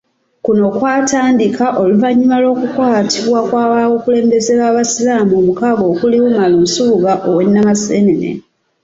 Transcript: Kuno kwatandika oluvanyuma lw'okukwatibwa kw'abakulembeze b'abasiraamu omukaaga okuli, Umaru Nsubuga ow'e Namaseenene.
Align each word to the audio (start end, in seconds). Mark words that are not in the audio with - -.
Kuno 0.45 0.65
kwatandika 0.75 1.65
oluvanyuma 1.81 2.35
lw'okukwatibwa 2.41 3.39
kw'abakulembeze 3.47 4.53
b'abasiraamu 4.59 5.33
omukaaga 5.41 5.83
okuli, 5.91 6.17
Umaru 6.27 6.57
Nsubuga 6.65 7.11
ow'e 7.29 7.43
Namaseenene. 7.47 8.31